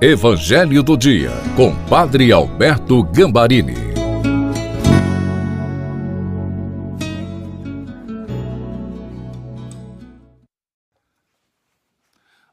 [0.00, 3.74] Evangelho do Dia, com Padre Alberto Gambarini.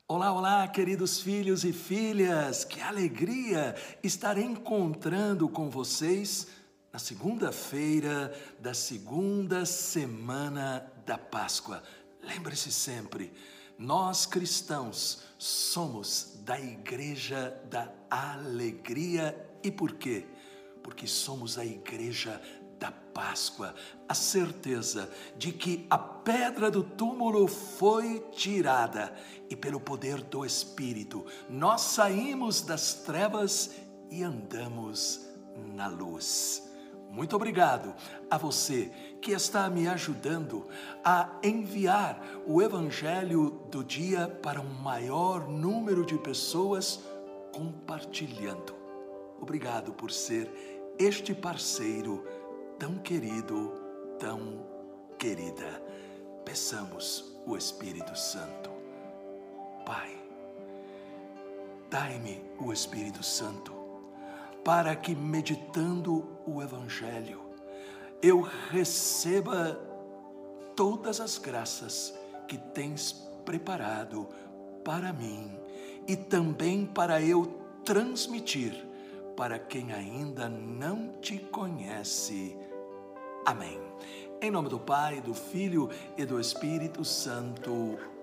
[0.08, 6.48] Olá, olá, queridos filhos e filhas, que alegria estar encontrando com vocês
[6.92, 11.84] na segunda-feira da segunda semana da Páscoa.
[12.24, 13.32] Lembre-se sempre,
[13.78, 20.26] nós cristãos somos da Igreja da Alegria e por quê?
[20.84, 22.40] Porque somos a Igreja
[22.80, 23.74] da Páscoa,
[24.08, 29.12] a certeza de que a pedra do túmulo foi tirada
[29.50, 33.72] e pelo poder do Espírito nós saímos das trevas
[34.12, 35.28] e andamos
[35.74, 36.65] na luz.
[37.16, 37.96] Muito obrigado
[38.30, 40.68] a você que está me ajudando
[41.02, 47.00] a enviar o Evangelho do dia para um maior número de pessoas
[47.54, 48.76] compartilhando.
[49.40, 50.52] Obrigado por ser
[51.00, 52.22] este parceiro
[52.78, 53.72] tão querido,
[54.20, 54.66] tão
[55.18, 55.82] querida.
[56.44, 58.70] Peçamos o Espírito Santo.
[59.86, 60.22] Pai,
[61.90, 63.85] dai-me o Espírito Santo
[64.66, 67.40] para que, meditando o Evangelho,
[68.20, 69.80] eu receba
[70.76, 73.14] todas as graças que tens
[73.46, 74.28] preparado
[74.84, 75.52] para mim
[76.08, 77.46] e também para eu
[77.86, 78.74] transmitir
[79.38, 82.58] para quem ainda não te conhece.
[83.46, 83.80] Amém.
[84.42, 88.15] Em nome do Pai, do Filho e do Espírito Santo.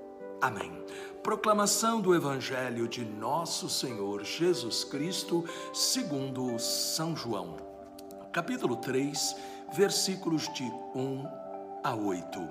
[0.43, 0.73] Amém.
[1.23, 7.59] Proclamação do Evangelho de Nosso Senhor Jesus Cristo, segundo São João.
[8.33, 9.37] Capítulo 3,
[9.73, 11.29] versículos de 1
[11.85, 12.49] a 8.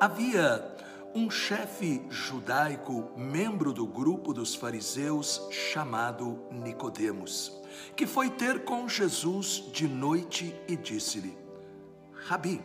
[0.00, 0.74] Havia
[1.14, 7.60] um chefe judaico, membro do grupo dos fariseus, chamado Nicodemos,
[7.94, 11.36] que foi ter com Jesus de noite e disse-lhe:
[12.26, 12.64] Rabi,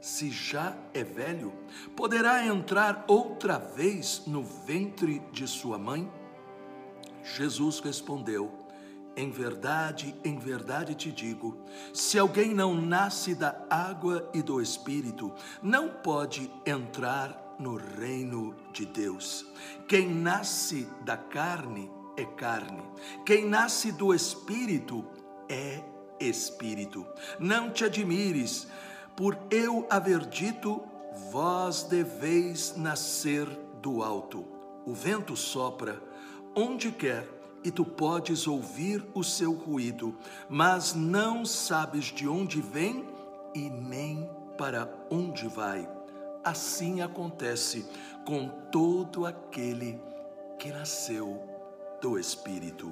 [0.00, 1.52] se já é velho,
[1.94, 6.10] poderá entrar outra vez no ventre de sua mãe?
[7.22, 8.50] Jesus respondeu:
[9.16, 11.58] Em verdade, em verdade te digo:
[11.92, 18.86] se alguém não nasce da água e do espírito, não pode entrar no reino de
[18.86, 19.46] Deus.
[19.86, 22.82] Quem nasce da carne é carne,
[23.26, 25.04] quem nasce do espírito
[25.48, 25.82] é
[26.18, 27.06] espírito.
[27.38, 28.66] Não te admires
[29.20, 30.82] por eu haver dito:
[31.30, 33.46] Vós deveis nascer
[33.82, 34.46] do alto.
[34.86, 36.02] O vento sopra
[36.56, 37.28] onde quer
[37.62, 40.16] e tu podes ouvir o seu ruído,
[40.48, 43.06] mas não sabes de onde vem
[43.54, 44.26] e nem
[44.56, 45.86] para onde vai.
[46.42, 47.86] Assim acontece
[48.24, 50.00] com todo aquele
[50.58, 51.46] que nasceu
[52.00, 52.90] do Espírito.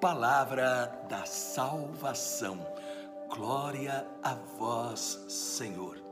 [0.00, 2.64] Palavra da salvação.
[3.30, 6.02] Glória a vós, Senhor.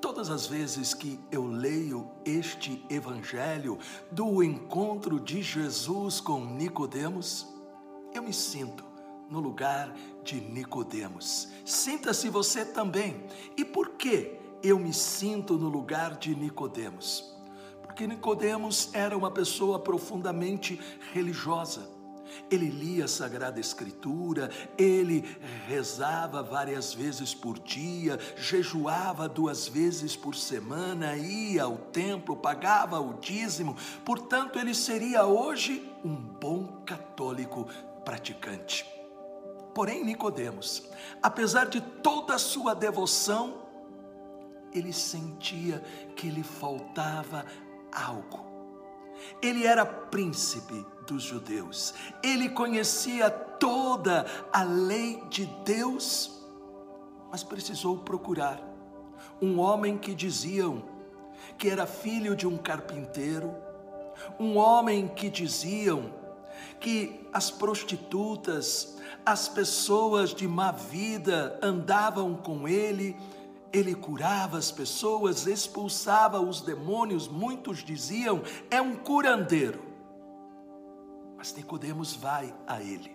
[0.00, 3.76] Todas as vezes que eu leio este evangelho
[4.12, 7.52] do encontro de Jesus com Nicodemos,
[8.14, 8.84] eu me sinto
[9.28, 9.92] no lugar
[10.22, 11.48] de Nicodemos.
[11.64, 13.26] Sinta-se você também.
[13.56, 17.34] E por que eu me sinto no lugar de Nicodemos?
[17.82, 20.80] Porque Nicodemos era uma pessoa profundamente
[21.12, 21.93] religiosa
[22.50, 25.36] ele lia a Sagrada Escritura, ele
[25.66, 33.14] rezava várias vezes por dia, jejuava duas vezes por semana, ia ao templo, pagava o
[33.14, 37.66] dízimo, portanto, ele seria hoje um bom católico
[38.04, 38.86] praticante.
[39.74, 40.88] Porém, Nicodemos,
[41.22, 43.62] apesar de toda a sua devoção,
[44.72, 45.80] ele sentia
[46.14, 47.44] que lhe faltava
[47.92, 48.44] algo.
[49.42, 51.94] Ele era príncipe dos judeus.
[52.22, 56.42] Ele conhecia toda a lei de Deus,
[57.30, 58.60] mas precisou procurar
[59.40, 60.82] um homem que diziam
[61.58, 63.54] que era filho de um carpinteiro,
[64.38, 66.12] um homem que diziam
[66.80, 73.16] que as prostitutas, as pessoas de má vida andavam com ele,
[73.72, 79.93] ele curava as pessoas, expulsava os demônios, muitos diziam, é um curandeiro.
[81.44, 83.14] Mas Nicodemos vai a ele.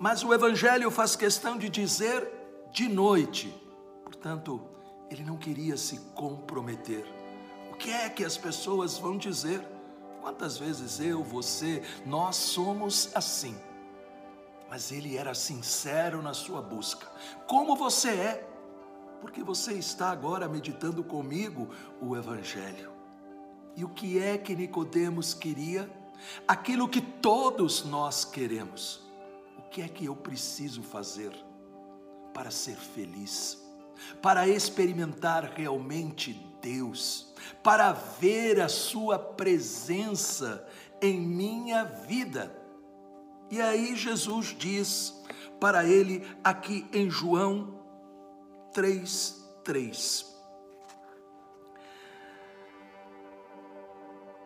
[0.00, 2.28] Mas o evangelho faz questão de dizer
[2.72, 3.54] de noite.
[4.02, 4.60] Portanto,
[5.08, 7.06] ele não queria se comprometer.
[7.70, 9.64] O que é que as pessoas vão dizer?
[10.20, 13.56] Quantas vezes eu, você, nós somos assim.
[14.68, 17.06] Mas ele era sincero na sua busca.
[17.46, 18.50] Como você é?
[19.20, 21.68] Porque você está agora meditando comigo
[22.00, 22.90] o evangelho.
[23.76, 25.88] E o que é que Nicodemos queria?
[26.46, 29.02] Aquilo que todos nós queremos.
[29.58, 31.32] O que é que eu preciso fazer
[32.32, 33.62] para ser feliz?
[34.20, 37.32] Para experimentar realmente Deus?
[37.62, 40.66] Para ver a sua presença
[41.00, 42.54] em minha vida?
[43.50, 45.22] E aí Jesus diz
[45.60, 47.80] para ele aqui em João
[48.72, 50.33] 3, 3.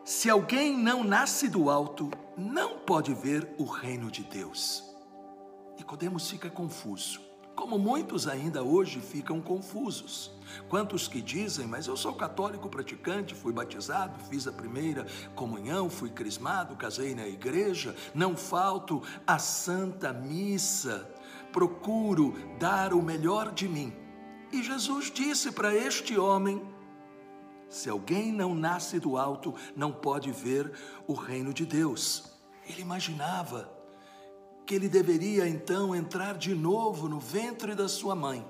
[0.08, 4.82] Se alguém não nasce do alto, não pode ver o reino de Deus.
[5.76, 7.20] Nicodemos fica confuso,
[7.54, 10.30] como muitos ainda hoje ficam confusos.
[10.66, 16.08] Quantos que dizem, mas eu sou católico praticante, fui batizado, fiz a primeira comunhão, fui
[16.08, 21.06] crismado, casei na igreja, não falto a santa missa,
[21.52, 23.92] procuro dar o melhor de mim.
[24.50, 26.77] E Jesus disse para este homem:
[27.68, 30.72] se alguém não nasce do alto, não pode ver
[31.06, 32.32] o reino de Deus.
[32.68, 33.70] Ele imaginava
[34.66, 38.46] que ele deveria então entrar de novo no ventre da sua mãe.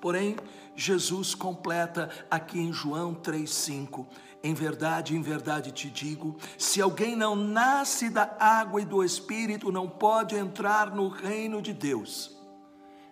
[0.00, 0.36] Porém,
[0.74, 4.06] Jesus completa aqui em João 3,5:
[4.42, 9.70] Em verdade, em verdade te digo: se alguém não nasce da água e do espírito,
[9.70, 12.36] não pode entrar no reino de Deus.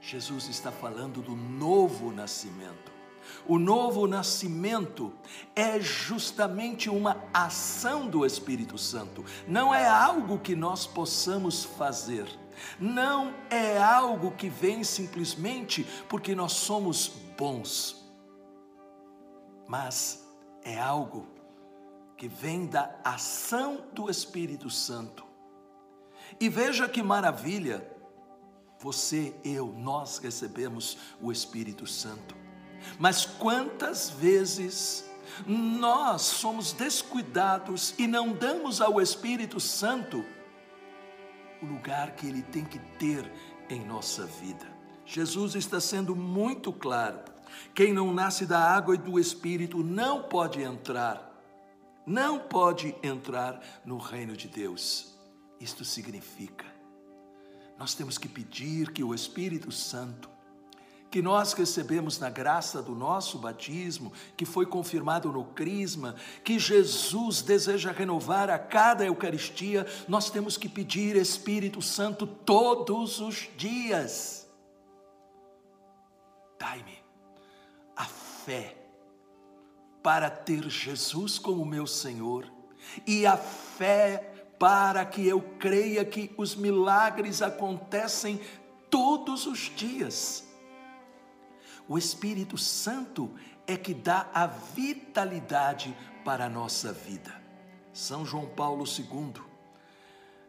[0.00, 2.89] Jesus está falando do novo nascimento.
[3.47, 5.12] O novo nascimento
[5.55, 12.27] é justamente uma ação do Espírito Santo, não é algo que nós possamos fazer.
[12.79, 17.97] Não é algo que vem simplesmente porque nós somos bons,
[19.67, 20.26] mas
[20.62, 21.26] é algo
[22.17, 25.25] que vem da ação do Espírito Santo.
[26.38, 27.91] E veja que maravilha,
[28.79, 32.37] você, eu, nós recebemos o Espírito Santo.
[32.99, 35.09] Mas quantas vezes
[35.47, 40.25] nós somos descuidados e não damos ao Espírito Santo
[41.62, 43.31] o lugar que ele tem que ter
[43.69, 44.67] em nossa vida?
[45.05, 47.19] Jesus está sendo muito claro.
[47.75, 51.31] Quem não nasce da água e do Espírito não pode entrar,
[52.06, 55.19] não pode entrar no reino de Deus.
[55.61, 56.65] Isto significa,
[57.79, 60.31] nós temos que pedir que o Espírito Santo
[61.11, 66.15] que nós recebemos na graça do nosso batismo, que foi confirmado no Crisma,
[66.45, 73.49] que Jesus deseja renovar a cada Eucaristia, nós temos que pedir Espírito Santo todos os
[73.57, 74.49] dias.
[76.59, 76.99] Dai-me
[77.97, 78.77] a fé
[80.03, 82.51] para ter Jesus como meu Senhor
[83.07, 88.41] e a fé para que eu creia que os milagres acontecem
[88.89, 90.50] todos os dias
[91.90, 93.34] o Espírito Santo
[93.66, 95.92] é que dá a vitalidade
[96.25, 97.34] para a nossa vida.
[97.92, 99.42] São João Paulo II,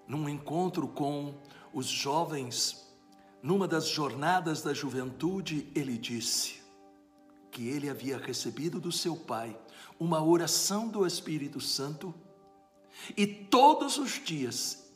[0.07, 1.33] num encontro com
[1.73, 2.87] os jovens,
[3.41, 6.61] numa das jornadas da juventude, ele disse
[7.49, 9.59] que ele havia recebido do seu pai
[9.99, 12.13] uma oração do Espírito Santo
[13.17, 14.93] e todos os dias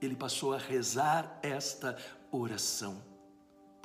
[0.00, 1.98] ele passou a rezar esta
[2.30, 3.07] oração.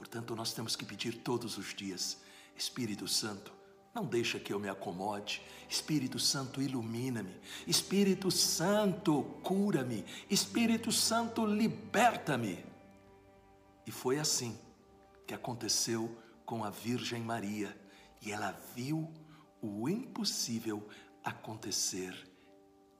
[0.03, 2.17] Portanto, nós temos que pedir todos os dias:
[2.57, 3.53] Espírito Santo,
[3.95, 5.41] não deixa que eu me acomode.
[5.69, 7.33] Espírito Santo, ilumina-me.
[7.65, 10.03] Espírito Santo, cura-me.
[10.29, 12.65] Espírito Santo, liberta-me.
[13.87, 14.59] E foi assim
[15.25, 16.13] que aconteceu
[16.45, 17.73] com a Virgem Maria.
[18.21, 19.09] E ela viu
[19.61, 20.85] o impossível
[21.23, 22.13] acontecer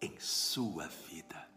[0.02, 1.50] em sua vida.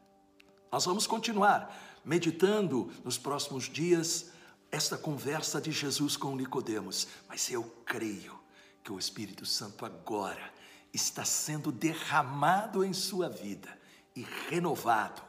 [0.72, 4.34] Nós vamos continuar meditando nos próximos dias
[4.70, 8.38] esta conversa de Jesus com Nicodemos, mas eu creio
[8.82, 10.52] que o Espírito Santo agora
[10.92, 13.68] está sendo derramado em sua vida
[14.14, 15.22] e renovado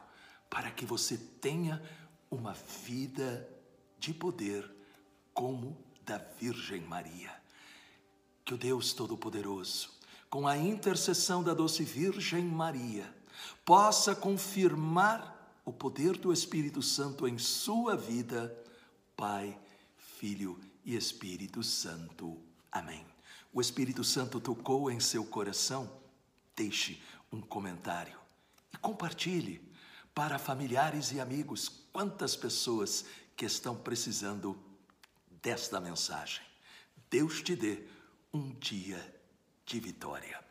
[0.48, 1.82] para que você tenha
[2.30, 2.54] uma
[2.84, 3.48] vida
[3.98, 4.70] de poder
[5.34, 7.30] como da Virgem Maria.
[8.44, 9.90] Que o Deus Todo-Poderoso,
[10.30, 13.14] com a intercessão da doce Virgem Maria,
[13.64, 18.56] possa confirmar o poder do Espírito Santo em sua vida
[19.18, 19.58] Pai,
[19.96, 22.40] Filho e Espírito Santo.
[22.70, 23.04] Amém.
[23.52, 25.90] O Espírito Santo tocou em seu coração?
[26.54, 28.16] Deixe um comentário
[28.72, 29.60] e compartilhe
[30.14, 31.68] para familiares e amigos.
[31.92, 33.06] Quantas pessoas
[33.36, 34.56] que estão precisando
[35.42, 36.44] desta mensagem.
[37.10, 37.88] Deus te dê
[38.32, 39.20] um dia
[39.66, 40.47] de vitória.